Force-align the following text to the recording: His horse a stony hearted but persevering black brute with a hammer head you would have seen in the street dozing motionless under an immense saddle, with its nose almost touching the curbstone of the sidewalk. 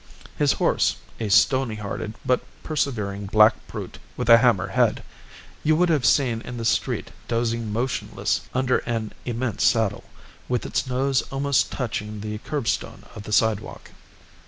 His 0.35 0.53
horse 0.53 0.95
a 1.19 1.29
stony 1.29 1.75
hearted 1.75 2.15
but 2.25 2.41
persevering 2.63 3.27
black 3.27 3.53
brute 3.67 3.99
with 4.17 4.29
a 4.31 4.39
hammer 4.39 4.69
head 4.69 5.03
you 5.63 5.75
would 5.75 5.89
have 5.89 6.07
seen 6.07 6.41
in 6.41 6.57
the 6.57 6.65
street 6.65 7.11
dozing 7.27 7.71
motionless 7.71 8.41
under 8.51 8.79
an 8.87 9.13
immense 9.25 9.63
saddle, 9.63 10.05
with 10.49 10.65
its 10.65 10.87
nose 10.87 11.21
almost 11.31 11.71
touching 11.71 12.21
the 12.21 12.39
curbstone 12.39 13.03
of 13.13 13.21
the 13.21 13.31
sidewalk. 13.31 13.91